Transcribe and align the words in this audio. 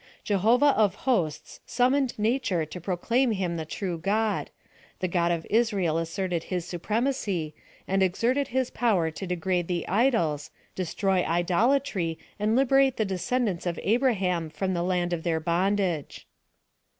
Jehovah 0.23 0.71
of 0.71 0.95
Hosts 1.05 1.59
siinimonecl 1.67 2.17
Nature 2.17 2.65
to 2.65 2.81
proclaim 2.81 3.33
him 3.33 3.55
the 3.55 3.65
true 3.65 3.99
God— 3.99 4.49
the 4.99 5.07
God 5.07 5.31
of 5.31 5.45
Israel 5.47 5.99
asserted 5.99 6.45
his 6.45 6.65
supremacy, 6.65 7.53
and 7.87 8.01
exerted 8.01 8.47
his 8.47 8.71
power 8.71 9.11
to 9.11 9.27
degrade 9.27 9.67
the 9.67 9.87
idols— 9.87 10.49
destroy 10.75 11.23
idolatry, 11.23 12.17
and 12.39 12.55
liberate 12.55 12.97
the 12.97 13.05
descendants 13.05 13.67
of 13.67 13.79
Abraham 13.83 14.49
from 14.49 14.73
the 14.73 14.81
land 14.81 15.13
of 15.13 15.21
then 15.21 15.39
bondage. 15.43 16.25